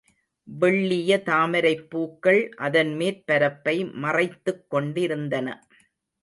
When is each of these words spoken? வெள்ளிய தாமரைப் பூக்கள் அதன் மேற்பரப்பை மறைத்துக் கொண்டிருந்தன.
வெள்ளிய 0.47 1.17
தாமரைப் 1.21 1.89
பூக்கள் 1.89 2.49
அதன் 2.59 2.97
மேற்பரப்பை 2.97 3.75
மறைத்துக் 3.95 4.65
கொண்டிருந்தன. 4.69 5.47